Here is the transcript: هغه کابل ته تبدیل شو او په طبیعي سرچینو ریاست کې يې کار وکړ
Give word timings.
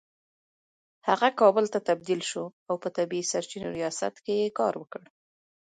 هغه 1.07 1.27
کابل 1.41 1.65
ته 1.73 1.79
تبدیل 1.89 2.21
شو 2.29 2.43
او 2.69 2.75
په 2.83 2.89
طبیعي 2.97 3.29
سرچینو 3.31 3.69
ریاست 3.77 4.15
کې 4.25 4.33
يې 4.41 4.47
کار 4.59 4.73
وکړ 4.81 5.03